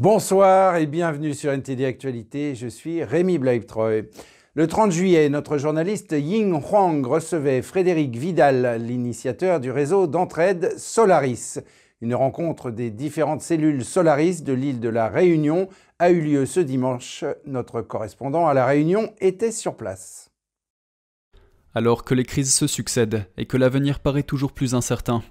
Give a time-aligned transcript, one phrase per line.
[0.00, 2.54] Bonsoir et bienvenue sur NTD Actualité.
[2.54, 4.08] Je suis Rémi Blaibtreuil.
[4.54, 11.58] Le 30 juillet, notre journaliste Ying Huang recevait Frédéric Vidal, l'initiateur du réseau d'entraide Solaris.
[12.00, 15.68] Une rencontre des différentes cellules Solaris de l'île de la Réunion
[15.98, 17.26] a eu lieu ce dimanche.
[17.44, 20.30] Notre correspondant à la Réunion était sur place.
[21.74, 25.22] Alors que les crises se succèdent et que l'avenir paraît toujours plus incertain,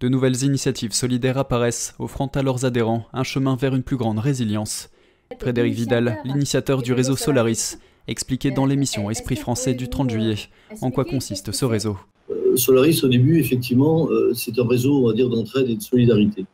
[0.00, 4.18] de nouvelles initiatives solidaires apparaissent, offrant à leurs adhérents un chemin vers une plus grande
[4.18, 4.90] résilience.
[5.38, 10.36] Frédéric Vidal, l'initiateur du réseau Solaris, expliquait dans l'émission Esprit français du 30 juillet
[10.80, 11.96] en quoi consiste ce réseau.
[12.30, 15.82] Euh, Solaris, au début, effectivement, euh, c'est un réseau, on va dire, d'entraide et de
[15.82, 16.44] solidarité.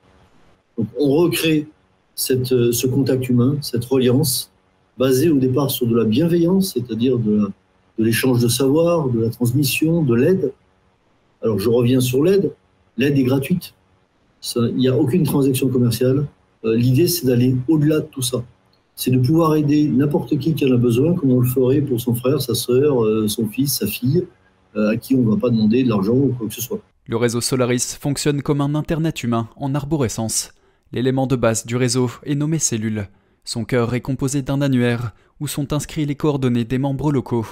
[0.99, 1.67] On recrée
[2.31, 4.51] euh, ce contact humain, cette reliance,
[4.99, 7.51] basée au départ sur de la bienveillance, c'est-à-dire de,
[7.99, 10.53] de l'échange de savoir, de la transmission, de l'aide.
[11.43, 12.53] Alors, je reviens sur l'aide.
[12.97, 13.75] L'aide est gratuite.
[14.57, 16.27] Il n'y a aucune transaction commerciale.
[16.65, 18.45] Euh, L'idée, c'est d'aller au-delà de tout ça.
[18.95, 22.01] C'est de pouvoir aider n'importe qui qui en a besoin, comme on le ferait pour
[22.01, 24.27] son frère, sa sœur, euh, son fils, sa fille,
[24.77, 26.81] euh, à qui on ne va pas demander de l'argent ou quoi que ce soit.
[27.07, 30.53] Le réseau Solaris fonctionne comme un Internet humain en arborescence.
[30.93, 33.09] L'élément de base du réseau est nommé cellule.
[33.45, 37.47] Son cœur est composé d'un annuaire où sont inscrits les coordonnées des membres locaux,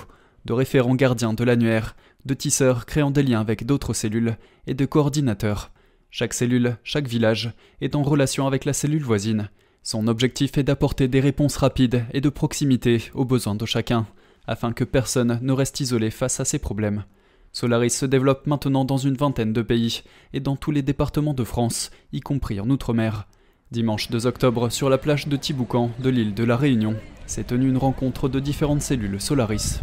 [0.45, 4.87] de référents gardiens de l'annuaire, de tisseurs créant des liens avec d'autres cellules et de
[4.87, 5.71] coordinateurs.
[6.11, 9.49] Chaque cellule, chaque village est en relation avec la cellule voisine.
[9.83, 14.07] Son objectif est d'apporter des réponses rapides et de proximité aux besoins de chacun,
[14.47, 17.05] afin que personne ne reste isolé face à ces problèmes.
[17.53, 21.45] Solaris se développe maintenant dans une vingtaine de pays et dans tous les départements de
[21.45, 23.27] France, y compris en Outre-mer.
[23.71, 26.97] Dimanche 2 octobre, sur la plage de Tiboucan de l'île de la Réunion,
[27.27, 29.81] s'est tenue une rencontre de différentes cellules Solaris.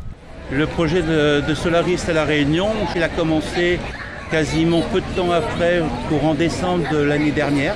[0.50, 3.81] Le projet de, Solaris à La Réunion, il a commencé
[4.31, 7.76] quasiment peu de temps après, courant décembre de l'année dernière.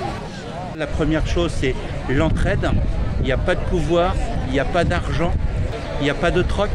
[0.77, 1.75] La première chose, c'est
[2.07, 2.69] l'entraide.
[3.19, 4.15] Il n'y a pas de pouvoir,
[4.47, 5.33] il n'y a pas d'argent,
[5.99, 6.69] il n'y a pas de troc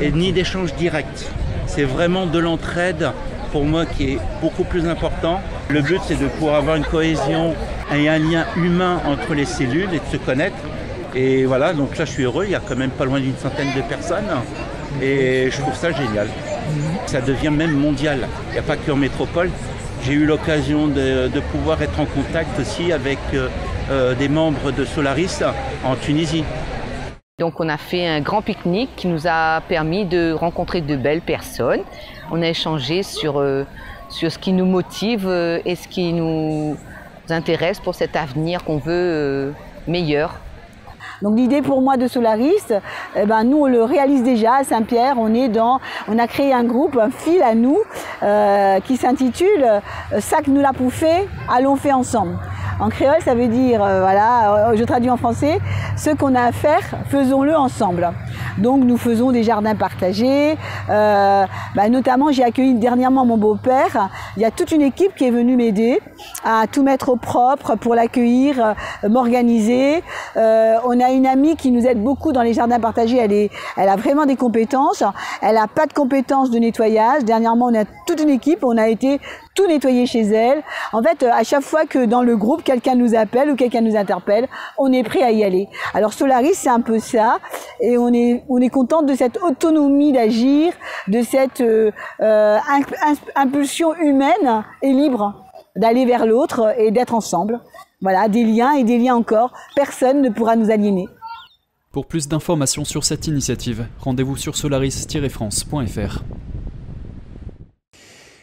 [0.00, 1.30] et ni d'échange direct.
[1.66, 3.12] C'est vraiment de l'entraide
[3.52, 5.40] pour moi qui est beaucoup plus important.
[5.68, 7.54] Le but, c'est de pouvoir avoir une cohésion
[7.94, 10.56] et un lien humain entre les cellules et de se connaître.
[11.14, 12.46] Et voilà, donc là, je suis heureux.
[12.46, 14.26] Il y a quand même pas loin d'une centaine de personnes.
[15.02, 16.28] Et je trouve ça génial.
[17.06, 18.28] Ça devient même mondial.
[18.48, 19.50] Il n'y a pas qu'en métropole.
[20.04, 25.40] J'ai eu l'occasion de, pouvoir être en contact aussi avec euh, des membres de Solaris
[25.84, 26.44] en Tunisie.
[27.38, 31.20] Donc on a fait un grand pique-nique qui nous a permis de rencontrer de belles
[31.20, 31.82] personnes.
[32.32, 33.62] On a échangé sur, euh,
[34.08, 36.76] sur ce qui nous motive euh, et ce qui nous
[37.30, 39.52] intéresse pour cet avenir qu'on veut euh,
[39.86, 40.40] meilleur.
[41.22, 42.72] Donc l'idée pour moi de Solaris,
[43.16, 45.16] eh ben, nous on le réalise déjà à Saint-Pierre.
[45.18, 45.28] On
[46.08, 47.78] on a créé un groupe, un fil à nous,
[48.22, 49.66] euh, qui s'intitule
[50.20, 52.36] "Ça que nous l'a pouffé, allons faire ensemble".
[52.80, 55.58] En créole, ça veut dire, euh, voilà, je traduis en français,
[55.96, 58.08] ce qu'on a à faire, faisons-le ensemble.
[58.58, 60.56] Donc nous faisons des jardins partagés.
[60.90, 61.44] Euh,
[61.74, 64.08] bah, notamment, j'ai accueilli dernièrement mon beau-père.
[64.36, 66.00] Il y a toute une équipe qui est venue m'aider
[66.44, 68.74] à tout mettre au propre pour l'accueillir,
[69.04, 70.02] euh, m'organiser.
[70.36, 73.18] Euh, on a une amie qui nous aide beaucoup dans les jardins partagés.
[73.18, 75.04] Elle, est, elle a vraiment des compétences.
[75.40, 77.24] Elle n'a pas de compétences de nettoyage.
[77.24, 78.64] Dernièrement, on a toute une équipe.
[78.64, 79.20] On a été
[79.58, 80.62] tout nettoyer chez elle.
[80.92, 83.96] En fait, à chaque fois que dans le groupe, quelqu'un nous appelle ou quelqu'un nous
[83.96, 84.46] interpelle,
[84.78, 85.68] on est prêt à y aller.
[85.94, 87.38] Alors Solaris, c'est un peu ça.
[87.80, 90.72] Et on est, on est content de cette autonomie d'agir,
[91.08, 91.90] de cette euh,
[93.34, 95.44] impulsion humaine et libre
[95.74, 97.60] d'aller vers l'autre et d'être ensemble.
[98.00, 99.52] Voilà, des liens et des liens encore.
[99.74, 101.08] Personne ne pourra nous aliéner.
[101.90, 106.22] Pour plus d'informations sur cette initiative, rendez-vous sur solaris-france.fr.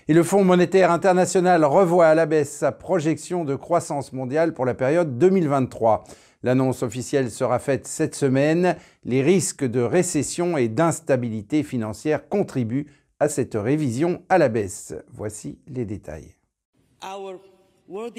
[0.08, 4.64] Et le Fonds monétaire international revoit à la baisse sa projection de croissance mondiale pour
[4.64, 6.04] la période 2023.
[6.44, 8.76] L'annonce officielle sera faite cette semaine.
[9.04, 12.86] Les risques de récession et d'instabilité financière contribuent
[13.20, 14.94] à cette révision à la baisse.
[15.12, 16.36] Voici les détails.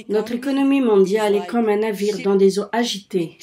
[0.08, 3.38] Notre économie mondiale est comme un navire dans des eaux agitées.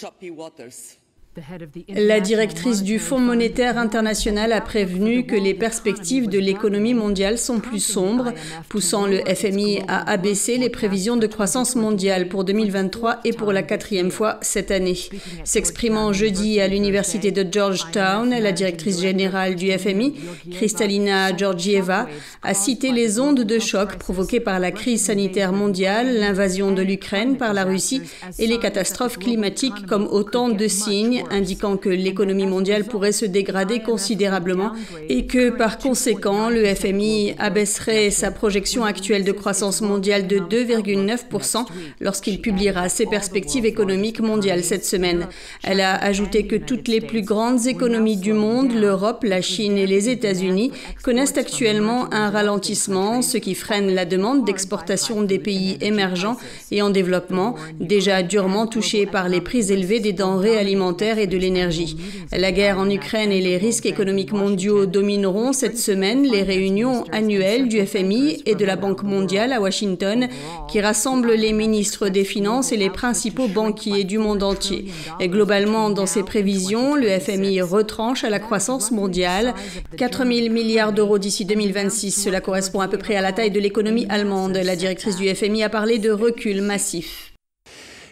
[1.95, 7.59] La directrice du Fonds monétaire international a prévenu que les perspectives de l'économie mondiale sont
[7.59, 8.33] plus sombres,
[8.69, 13.63] poussant le FMI à abaisser les prévisions de croissance mondiale pour 2023 et pour la
[13.63, 14.97] quatrième fois cette année.
[15.43, 20.13] S'exprimant jeudi à l'université de Georgetown, la directrice générale du FMI,
[20.51, 22.07] Kristalina Georgieva,
[22.43, 27.37] a cité les ondes de choc provoquées par la crise sanitaire mondiale, l'invasion de l'Ukraine
[27.37, 28.03] par la Russie
[28.37, 33.79] et les catastrophes climatiques comme autant de signes indiquant que l'économie mondiale pourrait se dégrader
[33.79, 34.71] considérablement
[35.09, 41.65] et que par conséquent le FMI abaisserait sa projection actuelle de croissance mondiale de 2,9%
[41.99, 45.27] lorsqu'il publiera ses perspectives économiques mondiales cette semaine.
[45.63, 49.87] Elle a ajouté que toutes les plus grandes économies du monde, l'Europe, la Chine et
[49.87, 50.71] les États-Unis,
[51.03, 56.37] connaissent actuellement un ralentissement, ce qui freine la demande d'exportation des pays émergents
[56.71, 61.37] et en développement, déjà durement touchés par les prix élevés des denrées alimentaires et de
[61.37, 61.97] l'énergie.
[62.31, 67.67] La guerre en Ukraine et les risques économiques mondiaux domineront cette semaine les réunions annuelles
[67.67, 70.27] du FMI et de la Banque mondiale à Washington
[70.69, 74.85] qui rassemblent les ministres des Finances et les principaux banquiers du monde entier.
[75.19, 79.53] Et globalement, dans ses prévisions, le FMI retranche à la croissance mondiale
[79.97, 82.11] 4 000 milliards d'euros d'ici 2026.
[82.11, 84.57] Cela correspond à peu près à la taille de l'économie allemande.
[84.57, 87.32] La directrice du FMI a parlé de recul massif.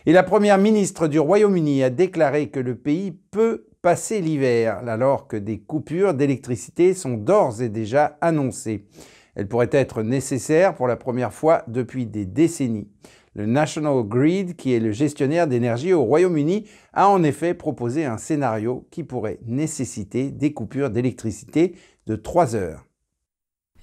[0.08, 5.28] Et la première ministre du Royaume-Uni a déclaré que le pays peut passer l'hiver, alors
[5.28, 8.88] que des coupures d'électricité sont d'ores et déjà annoncées.
[9.36, 12.90] Elles pourraient être nécessaires pour la première fois depuis des décennies.
[13.36, 18.18] Le National Grid, qui est le gestionnaire d'énergie au Royaume-Uni, a en effet proposé un
[18.18, 21.76] scénario qui pourrait nécessiter des coupures d'électricité
[22.08, 22.88] de 3 heures.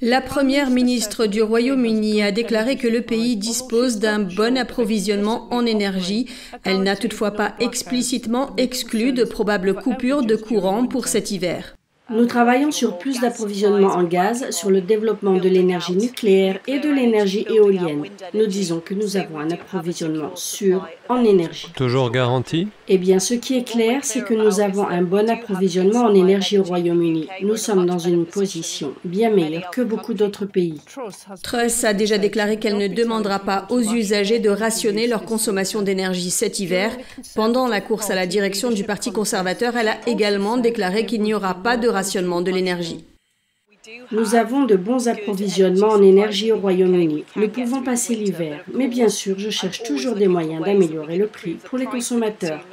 [0.00, 5.66] La première ministre du Royaume-Uni a déclaré que le pays dispose d'un bon approvisionnement en
[5.66, 6.26] énergie.
[6.62, 11.74] Elle n'a toutefois pas explicitement exclu de probables coupures de courant pour cet hiver.
[12.10, 16.88] Nous travaillons sur plus d'approvisionnement en gaz, sur le développement de l'énergie nucléaire et de
[16.88, 18.04] l'énergie éolienne.
[18.32, 21.68] Nous disons que nous avons un approvisionnement sûr en énergie.
[21.76, 22.68] Toujours garanti?
[22.88, 26.58] Eh bien, ce qui est clair, c'est que nous avons un bon approvisionnement en énergie
[26.58, 27.28] au Royaume-Uni.
[27.42, 30.80] Nous sommes dans une position bien meilleure que beaucoup d'autres pays.
[31.42, 36.30] Truss a déjà déclaré qu'elle ne demandera pas aux usagers de rationner leur consommation d'énergie
[36.30, 36.90] cet hiver.
[37.34, 41.34] Pendant la course à la direction du Parti conservateur, elle a également déclaré qu'il n'y
[41.34, 41.97] aura pas de
[44.10, 47.24] Nous avons de bons approvisionnements en énergie au Royaume-Uni.
[47.36, 51.54] Nous pouvons passer l'hiver, mais bien sûr, je cherche toujours des moyens d'améliorer le prix
[51.64, 52.64] pour les consommateurs.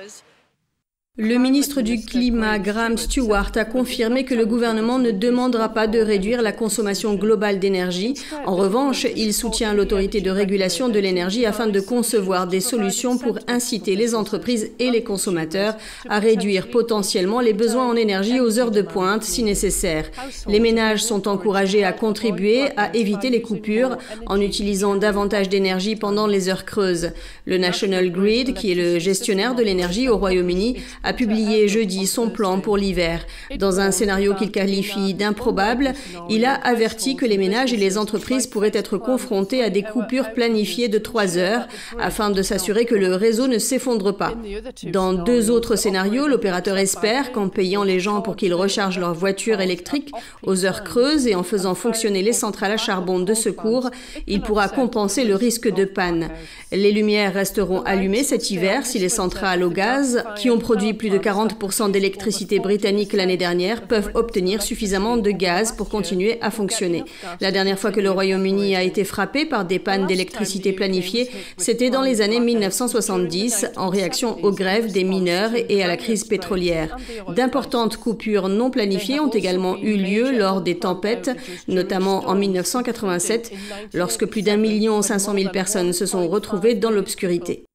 [1.17, 5.97] Le ministre du Climat, Graham Stewart, a confirmé que le gouvernement ne demandera pas de
[5.97, 8.15] réduire la consommation globale d'énergie.
[8.45, 13.39] En revanche, il soutient l'autorité de régulation de l'énergie afin de concevoir des solutions pour
[13.47, 15.77] inciter les entreprises et les consommateurs
[16.09, 20.11] à réduire potentiellement les besoins en énergie aux heures de pointe si nécessaire.
[20.49, 26.27] Les ménages sont encouragés à contribuer à éviter les coupures en utilisant davantage d'énergie pendant
[26.27, 27.11] les heures creuses.
[27.45, 32.29] Le National Grid, qui est le gestionnaire de l'énergie au Royaume-Uni, a publié jeudi son
[32.29, 33.25] plan pour l'hiver.
[33.57, 35.93] Dans un scénario qu'il qualifie d'improbable,
[36.29, 40.33] il a averti que les ménages et les entreprises pourraient être confrontés à des coupures
[40.33, 41.67] planifiées de trois heures
[41.99, 44.33] afin de s'assurer que le réseau ne s'effondre pas.
[44.91, 49.61] Dans deux autres scénarios, l'opérateur espère qu'en payant les gens pour qu'ils rechargent leur voiture
[49.61, 50.11] électrique
[50.43, 53.91] aux heures creuses et en faisant fonctionner les centrales à charbon de secours,
[54.25, 56.29] il pourra compenser le risque de panne.
[56.71, 61.09] Les lumières resteront allumées cet hiver si les centrales au gaz, qui ont produit plus
[61.09, 67.03] de 40% d'électricité britannique l'année dernière peuvent obtenir suffisamment de gaz pour continuer à fonctionner.
[67.41, 71.89] La dernière fois que le Royaume-Uni a été frappé par des pannes d'électricité planifiées, c'était
[71.89, 76.95] dans les années 1970 en réaction aux grèves des mineurs et à la crise pétrolière.
[77.35, 81.31] D'importantes coupures non planifiées ont également eu lieu lors des tempêtes,
[81.67, 83.51] notamment en 1987,
[83.93, 87.65] lorsque plus d'un million cinq cent mille personnes se sont retrouvées dans l'obscurité.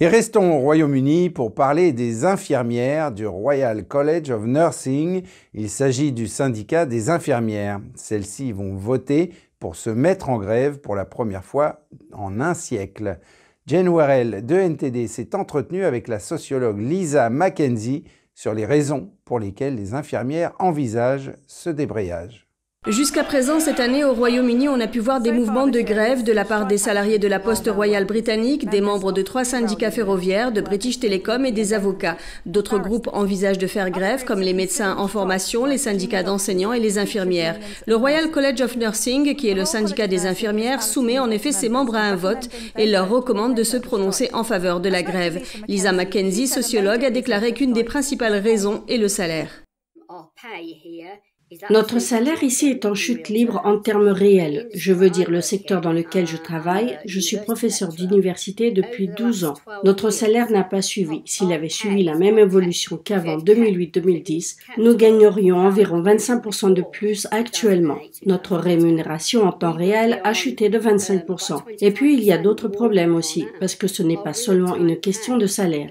[0.00, 5.22] Et restons au Royaume-Uni pour parler des infirmières du Royal College of Nursing.
[5.52, 7.80] Il s'agit du syndicat des infirmières.
[7.94, 13.20] Celles-ci vont voter pour se mettre en grève pour la première fois en un siècle.
[13.66, 18.02] Jane Warrell de NTD s'est entretenue avec la sociologue Lisa Mackenzie
[18.34, 22.43] sur les raisons pour lesquelles les infirmières envisagent ce débrayage.
[22.86, 26.32] Jusqu'à présent, cette année, au Royaume-Uni, on a pu voir des mouvements de grève de
[26.32, 30.52] la part des salariés de la Poste royale britannique, des membres de trois syndicats ferroviaires,
[30.52, 32.18] de British Telecom et des avocats.
[32.44, 36.78] D'autres groupes envisagent de faire grève, comme les médecins en formation, les syndicats d'enseignants et
[36.78, 37.58] les infirmières.
[37.86, 41.70] Le Royal College of Nursing, qui est le syndicat des infirmières, soumet en effet ses
[41.70, 45.40] membres à un vote et leur recommande de se prononcer en faveur de la grève.
[45.68, 49.62] Lisa Mackenzie, sociologue, a déclaré qu'une des principales raisons est le salaire.
[51.70, 54.68] Notre salaire ici est en chute libre en termes réels.
[54.74, 56.98] Je veux dire le secteur dans lequel je travaille.
[57.04, 59.54] Je suis professeur d'université depuis 12 ans.
[59.82, 61.22] Notre salaire n'a pas suivi.
[61.24, 67.98] S'il avait suivi la même évolution qu'avant 2008-2010, nous gagnerions environ 25% de plus actuellement.
[68.26, 71.62] Notre rémunération en temps réel a chuté de 25%.
[71.80, 74.98] Et puis, il y a d'autres problèmes aussi, parce que ce n'est pas seulement une
[74.98, 75.90] question de salaire.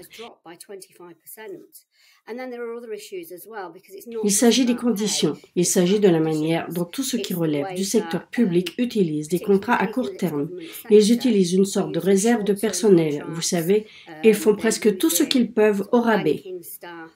[4.24, 5.36] Il s'agit des conditions.
[5.56, 9.40] Il s'agit de la manière dont tout ce qui relève du secteur public utilise des
[9.40, 10.48] contrats à court terme.
[10.88, 13.26] Ils utilisent une sorte de réserve de personnel.
[13.28, 13.86] Vous savez,
[14.22, 16.42] ils font presque tout ce qu'ils peuvent au rabais.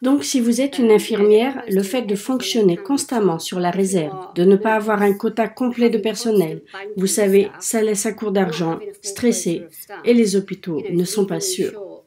[0.03, 4.45] Donc, si vous êtes une infirmière, le fait de fonctionner constamment sur la réserve, de
[4.45, 6.63] ne pas avoir un quota complet de personnel,
[6.97, 9.63] vous savez, ça laisse un court d'argent, stressé,
[10.05, 12.05] et les hôpitaux ne sont pas sûrs.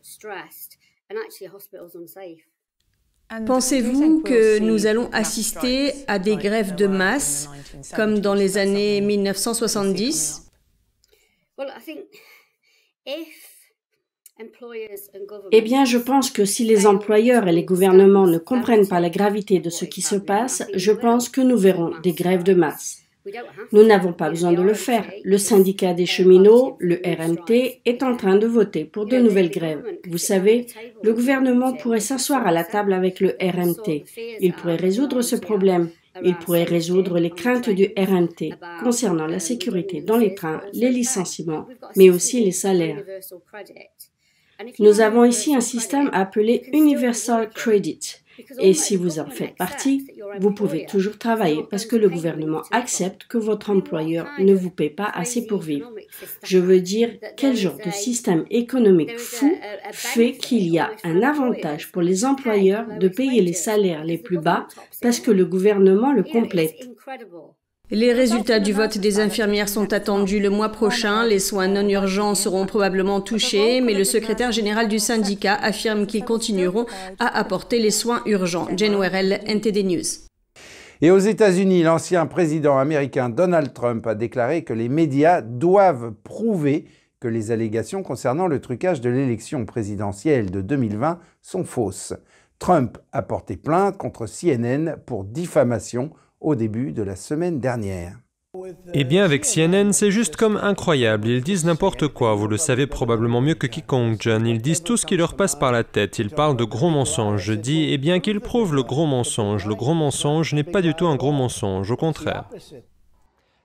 [3.45, 7.49] Pensez-vous que nous allons assister à des grèves de masse
[7.95, 10.51] comme dans les années 1970
[15.51, 19.11] eh bien, je pense que si les employeurs et les gouvernements ne comprennent pas la
[19.11, 23.01] gravité de ce qui se passe, je pense que nous verrons des grèves de masse.
[23.71, 25.09] Nous n'avons pas besoin de le faire.
[25.23, 29.83] Le syndicat des cheminots, le RMT, est en train de voter pour de nouvelles grèves.
[30.07, 30.67] Vous savez,
[31.03, 34.05] le gouvernement pourrait s'asseoir à la table avec le RMT.
[34.39, 35.89] Il pourrait résoudre ce problème.
[36.23, 41.67] Il pourrait résoudre les craintes du RMT concernant la sécurité dans les trains, les licenciements,
[41.95, 43.03] mais aussi les salaires.
[44.79, 48.20] Nous avons ici un système appelé Universal Credit.
[48.59, 50.07] Et si vous en faites partie,
[50.39, 54.89] vous pouvez toujours travailler parce que le gouvernement accepte que votre employeur ne vous paie
[54.89, 55.91] pas assez pour vivre.
[56.43, 59.51] Je veux dire, quel genre de système économique fou
[59.91, 64.39] fait qu'il y a un avantage pour les employeurs de payer les salaires les plus
[64.39, 64.67] bas
[65.01, 66.75] parce que le gouvernement le complète.
[67.93, 71.25] Les résultats du vote des infirmières sont attendus le mois prochain.
[71.25, 76.23] Les soins non urgents seront probablement touchés, mais le secrétaire général du syndicat affirme qu'ils
[76.23, 76.85] continueront
[77.19, 78.69] à apporter les soins urgents.
[78.77, 80.05] Jane Werrell, NTD News.
[81.01, 86.85] Et aux États-Unis, l'ancien président américain Donald Trump a déclaré que les médias doivent prouver
[87.19, 92.13] que les allégations concernant le trucage de l'élection présidentielle de 2020 sont fausses.
[92.57, 98.17] Trump a porté plainte contre CNN pour diffamation au début de la semaine dernière.
[98.93, 101.29] Eh bien, avec CNN, c'est juste comme incroyable.
[101.29, 102.35] Ils disent n'importe quoi.
[102.35, 104.45] Vous le savez probablement mieux que quiconque, John.
[104.45, 106.19] Ils disent tout ce qui leur passe par la tête.
[106.19, 107.43] Ils parlent de gros mensonges.
[107.43, 109.65] Je dis, eh bien, qu'ils prouvent le gros mensonge.
[109.65, 112.49] Le gros mensonge n'est pas du tout un gros mensonge, au contraire.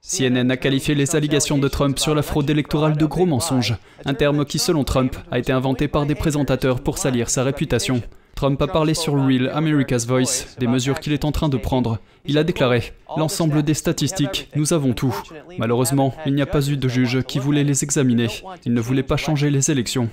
[0.03, 4.15] CNN a qualifié les allégations de Trump sur la fraude électorale de gros mensonges, un
[4.15, 8.03] terme qui, selon Trump, a été inventé par des présentateurs pour salir sa réputation.
[8.37, 11.99] Trump a parlé sur Real America's Voice des mesures qu'il est en train de prendre.
[12.27, 15.17] Il a déclaré L'ensemble des statistiques, nous avons tout.
[15.57, 18.29] Malheureusement, il n'y a pas eu de juge qui voulait les examiner.
[18.67, 20.11] Il ne voulait pas changer les élections.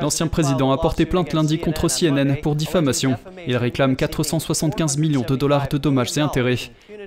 [0.00, 3.16] L'ancien président a porté plainte lundi contre CNN pour diffamation.
[3.48, 6.58] Il réclame 475 millions de dollars de dommages et intérêts.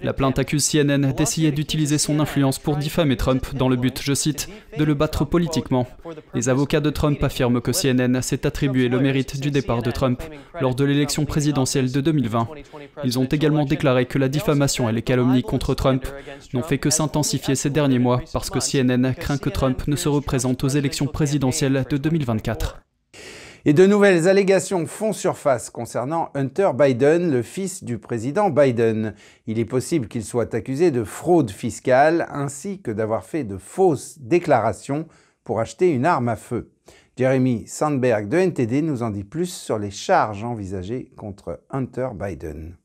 [0.04, 4.14] La plainte accuse CNN d'essayer d'utiliser son influence pour diffamer Trump dans le but, je
[4.14, 5.88] cite, de le battre politiquement.
[6.34, 10.22] Les avocats de Trump affirment que CNN s'est attribué le mérite du départ de Trump
[10.62, 12.48] lors de l'élection présidentielle de 2020.
[13.04, 16.06] Ils ont également déclaré que la diffamation et les calomnies contre Trump
[16.54, 20.10] n'ont fait que s'intensifier ces derniers mois parce que CNN craint que Trump ne se
[20.10, 22.82] représente aux élections présidentielles de 2024.
[23.66, 29.14] Et de nouvelles allégations font surface concernant Hunter Biden, le fils du président Biden.
[29.46, 34.20] Il est possible qu'il soit accusé de fraude fiscale ainsi que d'avoir fait de fausses
[34.20, 35.08] déclarations
[35.44, 36.72] pour acheter une arme à feu.
[37.18, 42.78] Jeremy Sandberg de NTD nous en dit plus sur les charges envisagées contre Hunter Biden.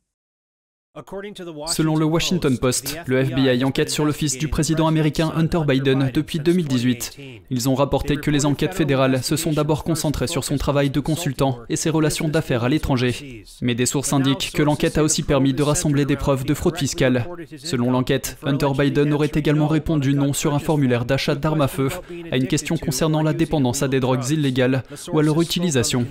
[1.69, 6.11] Selon le Washington Post, le FBI enquête sur le fils du président américain Hunter Biden
[6.13, 7.19] depuis 2018.
[7.49, 11.01] Ils ont rapporté que les enquêtes fédérales se sont d'abord concentrées sur son travail de
[11.01, 13.43] consultant et ses relations d'affaires à l'étranger.
[13.63, 16.77] Mais des sources indiquent que l'enquête a aussi permis de rassembler des preuves de fraude
[16.77, 17.27] fiscale.
[17.57, 21.89] Selon l'enquête, Hunter Biden aurait également répondu non sur un formulaire d'achat d'armes à feu
[22.31, 26.07] à une question concernant la dépendance à des drogues illégales ou à leur utilisation.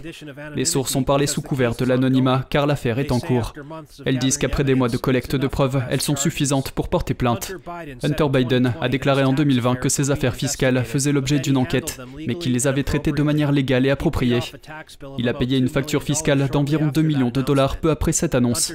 [0.56, 3.54] Les sources ont parlé sous couvert de l'anonymat car l'affaire est en cours.
[4.08, 7.54] Elles disent qu'après des mois de collecte de preuves, elles sont suffisantes pour porter plainte.
[8.04, 12.36] Hunter Biden a déclaré en 2020 que ses affaires fiscales faisaient l'objet d'une enquête, mais
[12.36, 14.40] qu'il les avait traitées de manière légale et appropriée.
[15.18, 18.72] Il a payé une facture fiscale d'environ 2 millions de dollars peu après cette annonce.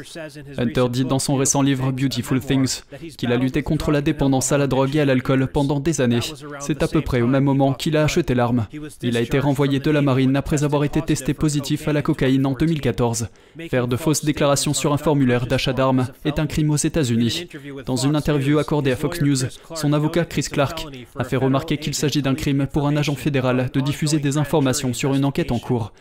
[0.59, 2.83] Hunter dit dans son récent livre Beautiful Things
[3.17, 6.21] qu'il a lutté contre la dépendance à la drogue et à l'alcool pendant des années.
[6.61, 8.67] C'est à peu près au même moment qu'il a acheté l'arme.
[9.03, 12.45] Il a été renvoyé de la marine après avoir été testé positif à la cocaïne
[12.45, 13.29] en 2014.
[13.71, 15.86] Faire de fausses déclarations sur un formulaire d'achat d'armes
[16.25, 17.49] est un crime aux États-Unis.
[17.85, 20.87] Dans une interview accordée à Fox News, son avocat Chris Clark
[21.19, 24.93] a fait remarquer qu'il s'agit d'un crime pour un agent fédéral de diffuser des informations
[24.93, 25.93] sur une enquête en cours.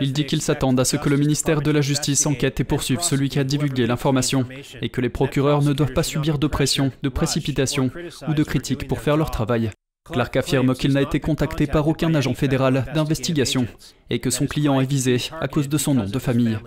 [0.00, 3.00] Il dit qu'il s'attend à ce que le ministère de la Justice enquête et poursuive
[3.00, 4.46] celui qui a divulgué l'information
[4.82, 7.90] et que les procureurs ne doivent pas subir de pression, de précipitation
[8.28, 9.70] ou de critiques pour faire leur travail.
[10.10, 13.66] Clark affirme qu'il n'a été contacté par aucun agent fédéral d'investigation
[14.10, 16.58] et que son client est visé à cause de son nom de famille.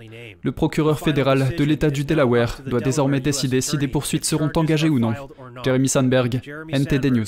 [0.42, 4.88] Le procureur fédéral de l'État du Delaware doit désormais décider si des poursuites seront engagées
[4.88, 5.14] ou non.
[5.64, 7.26] Jeremy Sandberg, NTD News.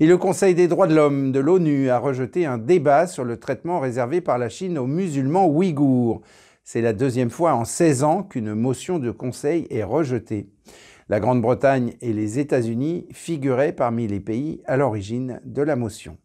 [0.00, 3.38] Et le Conseil des droits de l'homme de l'ONU a rejeté un débat sur le
[3.38, 6.22] traitement réservé par la Chine aux musulmans ouïghours.
[6.64, 10.48] C'est la deuxième fois en 16 ans qu'une motion de Conseil est rejetée.
[11.08, 16.16] La Grande-Bretagne et les États-Unis figuraient parmi les pays à l'origine de la motion.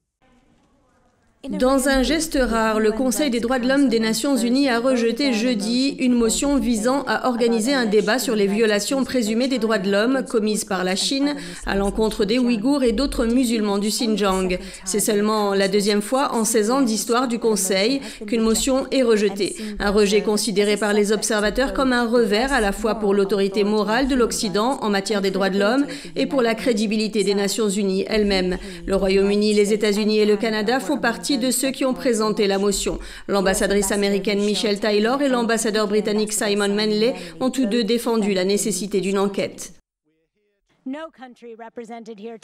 [1.47, 5.31] Dans un geste rare, le Conseil des droits de l'homme des Nations Unies a rejeté
[5.31, 9.89] jeudi une motion visant à organiser un débat sur les violations présumées des droits de
[9.89, 14.59] l'homme commises par la Chine à l'encontre des Ouïghours et d'autres musulmans du Xinjiang.
[14.83, 19.55] C'est seulement la deuxième fois en 16 ans d'histoire du Conseil qu'une motion est rejetée.
[19.79, 24.09] Un rejet considéré par les observateurs comme un revers à la fois pour l'autorité morale
[24.09, 25.85] de l'Occident en matière des droits de l'homme
[26.17, 28.57] et pour la crédibilité des Nations Unies elles-mêmes.
[28.85, 32.57] Le Royaume-Uni, les États-Unis et le Canada font partie de ceux qui ont présenté la
[32.57, 32.99] motion.
[33.27, 39.01] L'ambassadrice américaine Michelle Taylor et l'ambassadeur britannique Simon Manley ont tous deux défendu la nécessité
[39.01, 39.73] d'une enquête.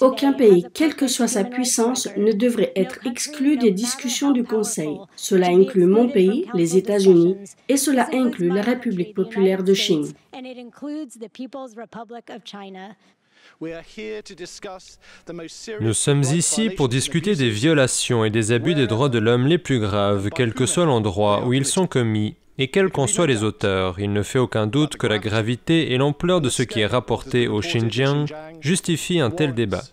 [0.01, 4.97] Aucun pays, quelle que soit sa puissance, ne devrait être exclu des discussions du Conseil.
[5.15, 7.37] Cela inclut mon pays, les États-Unis,
[7.69, 10.07] et cela inclut la République populaire de Chine.
[15.81, 19.57] Nous sommes ici pour discuter des violations et des abus des droits de l'homme les
[19.57, 23.43] plus graves, quel que soit l'endroit où ils sont commis, et quels qu'en soient les
[23.43, 23.99] auteurs.
[23.99, 27.47] Il ne fait aucun doute que la gravité et l'ampleur de ce qui est rapporté
[27.47, 28.25] au Xinjiang
[28.61, 29.83] justifient un tel débat.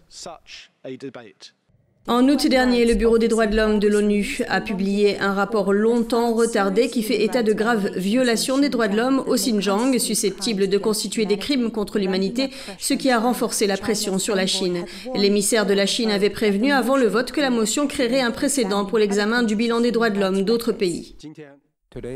[2.08, 5.72] En août dernier, le Bureau des droits de l'homme de l'ONU a publié un rapport
[5.72, 10.68] longtemps retardé qui fait état de graves violations des droits de l'homme au Xinjiang, susceptibles
[10.68, 14.84] de constituer des crimes contre l'humanité, ce qui a renforcé la pression sur la Chine.
[15.14, 18.84] L'émissaire de la Chine avait prévenu avant le vote que la motion créerait un précédent
[18.84, 21.14] pour l'examen du bilan des droits de l'homme d'autres pays.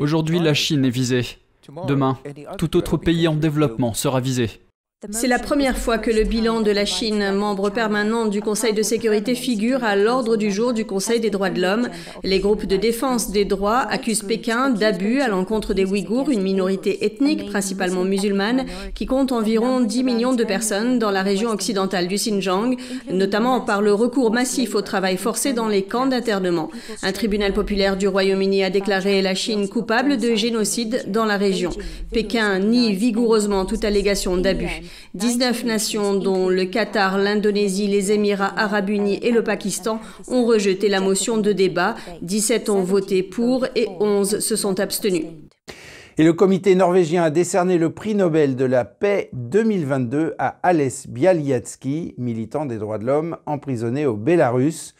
[0.01, 1.25] Aujourd'hui, la Chine est visée.
[1.87, 2.17] Demain,
[2.57, 4.49] tout autre pays en développement sera visé.
[5.11, 8.81] C'est la première fois que le bilan de la Chine, membre permanent du Conseil de
[8.81, 11.89] sécurité, figure à l'ordre du jour du Conseil des droits de l'homme.
[12.23, 17.05] Les groupes de défense des droits accusent Pékin d'abus à l'encontre des Ouïghours, une minorité
[17.05, 22.15] ethnique principalement musulmane qui compte environ 10 millions de personnes dans la région occidentale du
[22.15, 22.75] Xinjiang,
[23.11, 26.71] notamment par le recours massif au travail forcé dans les camps d'internement.
[27.03, 31.69] Un tribunal populaire du Royaume-Uni a déclaré la Chine coupable de génocide dans la région.
[32.11, 34.81] Pékin nie vigoureusement toute allégation d'abus.
[35.13, 40.89] 19 nations, dont le Qatar, l'Indonésie, les Émirats arabes unis et le Pakistan, ont rejeté
[40.89, 41.95] la motion de débat.
[42.21, 45.25] 17 ont voté pour et 11 se sont abstenus.
[46.19, 50.89] Et le comité norvégien a décerné le prix Nobel de la paix 2022 à Ales
[51.07, 54.95] Bialyatsky, militant des droits de l'homme emprisonné au Bélarus,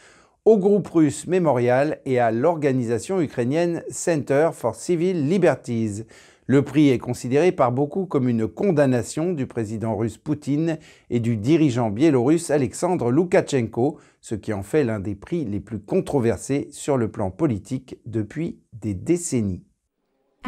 [0.46, 6.04] au groupe russe Mémorial et à l'organisation ukrainienne Center for Civil Liberties.
[6.50, 10.78] Le prix est considéré par beaucoup comme une condamnation du président russe Poutine
[11.10, 15.82] et du dirigeant biélorusse Alexandre Loukachenko, ce qui en fait l'un des prix les plus
[15.82, 19.67] controversés sur le plan politique depuis des décennies.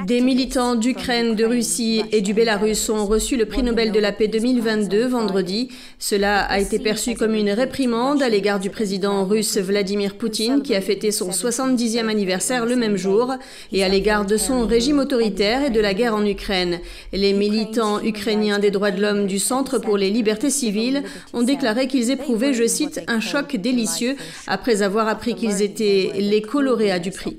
[0.10, 4.12] Des militants d'Ukraine, de Russie et du Bélarus ont reçu le prix Nobel de la
[4.12, 5.69] paix 2022 vendredi.
[5.99, 10.73] Cela a été perçu comme une réprimande à l'égard du président russe Vladimir Poutine qui
[10.73, 13.36] a fêté son 70e anniversaire le même jour
[13.71, 16.80] et à l'égard de son régime autoritaire et de la guerre en Ukraine.
[17.12, 21.88] Les militants ukrainiens des droits de l'homme du Centre pour les libertés civiles ont déclaré
[21.88, 24.15] qu'ils éprouvaient, je cite, un choc délicieux
[24.47, 27.38] après avoir appris qu'ils étaient les coloréats du prix.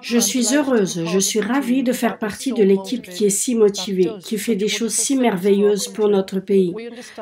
[0.00, 4.10] Je suis heureuse, je suis ravie de faire partie de l'équipe qui est si motivée,
[4.24, 6.74] qui fait des choses si merveilleuses pour notre pays.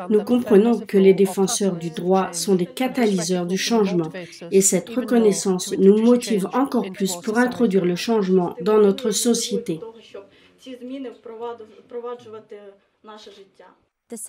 [0.08, 4.10] Nous comprenons que les défenseurs du droit sont des catalyseurs du changement
[4.50, 9.80] et cette reconnaissance nous motive encore plus pour introduire le changement dans notre société.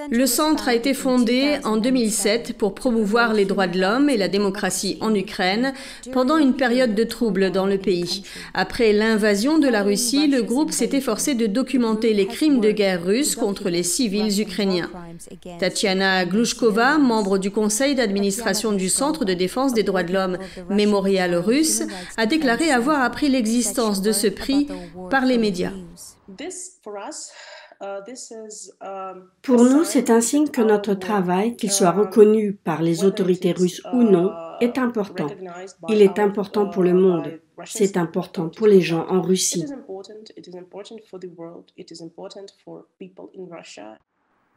[0.10, 4.28] Le centre a été fondé en 2007 pour promouvoir les droits de l'homme et la
[4.28, 5.72] démocratie en Ukraine
[6.12, 8.24] pendant une période de troubles dans le pays.
[8.56, 13.06] Après l'invasion de la Russie, le groupe s'est efforcé de documenter les crimes de guerre
[13.06, 14.90] russes contre les civils ukrainiens.
[15.60, 20.40] Tatiana Glushkova, membre du conseil d'administration du Centre de défense des droits de l'homme
[20.72, 21.84] Mémorial russe,
[22.18, 24.68] a déclaré avoir appris l'existence de ce prix
[25.12, 25.74] par les médias.
[29.42, 33.82] Pour nous, c'est un signe que notre travail, qu'il soit reconnu par les autorités russes
[33.94, 35.28] ou non, est important.
[35.90, 37.40] Il est important pour le monde.
[37.66, 39.66] C'est important pour les gens en Russie.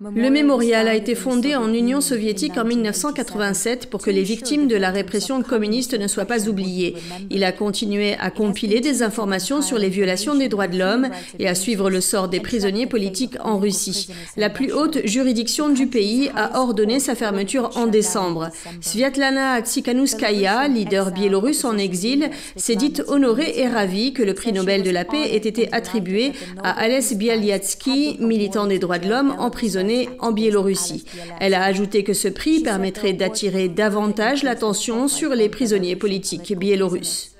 [0.03, 4.77] Le mémorial a été fondé en Union soviétique en 1987 pour que les victimes de
[4.77, 6.95] la répression communiste ne soient pas oubliées.
[7.29, 11.47] Il a continué à compiler des informations sur les violations des droits de l'homme et
[11.47, 14.09] à suivre le sort des prisonniers politiques en Russie.
[14.39, 18.49] La plus haute juridiction du pays a ordonné sa fermeture en décembre.
[18.81, 24.83] Sviatlana Tsikhanouskaya, leader biélorusse en exil, s'est dite honorée et ravie que le prix Nobel
[24.83, 26.33] de la paix ait été attribué
[26.63, 31.05] à Ales Bialyatsky, militant des droits de l'homme emprisonné en Biélorussie.
[31.41, 37.31] Elle a ajouté que ce prix permettrait d'attirer davantage l'attention sur les prisonniers politiques biélorusses.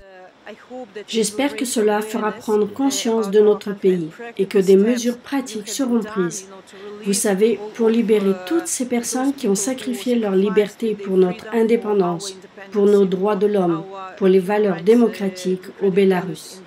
[1.07, 6.01] J'espère que cela fera prendre conscience de notre pays et que des mesures pratiques seront
[6.01, 6.47] prises.
[7.05, 12.35] Vous savez, pour libérer toutes ces personnes qui ont sacrifié leur liberté pour notre indépendance,
[12.71, 13.83] pour nos droits de l'homme,
[14.17, 16.61] pour les valeurs démocratiques au Bélarus.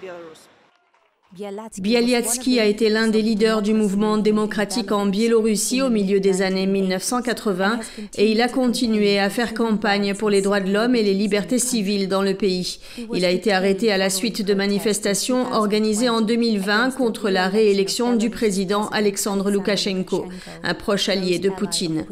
[1.81, 6.66] Bialyatsky a été l'un des leaders du mouvement démocratique en Biélorussie au milieu des années
[6.66, 7.81] 1980
[8.16, 11.59] et il a continué à faire campagne pour les droits de l'homme et les libertés
[11.59, 12.79] civiles dans le pays.
[13.12, 18.14] Il a été arrêté à la suite de manifestations organisées en 2020 contre la réélection
[18.14, 20.27] du président Alexandre Loukachenko,
[20.62, 22.05] un proche allié de Poutine.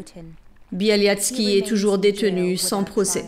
[0.72, 3.24] Bialyatsky est toujours détenu sans procès.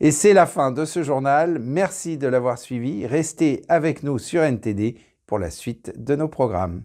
[0.00, 1.58] Et c'est la fin de ce journal.
[1.60, 3.06] Merci de l'avoir suivi.
[3.06, 6.82] Restez avec nous sur NTD pour la suite de nos programmes.